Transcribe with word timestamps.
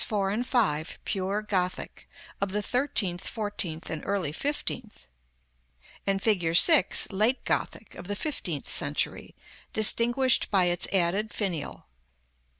4 0.03 0.31
and 0.31 0.47
5 0.47 0.97
pure 1.05 1.43
Gothic, 1.43 2.09
of 2.41 2.49
the 2.53 2.63
thirteenth, 2.63 3.27
fourteenth 3.27 3.87
and 3.91 4.01
early 4.03 4.31
fifteenth; 4.31 5.05
and 6.07 6.19
fig. 6.23 6.55
6. 6.55 7.11
late 7.11 7.45
Gothic, 7.45 7.93
of 7.93 8.07
the 8.07 8.15
fifteenth 8.15 8.67
century, 8.67 9.35
distinguished 9.73 10.49
by 10.49 10.65
its 10.65 10.87
added 10.91 11.31
finial. 11.31 11.85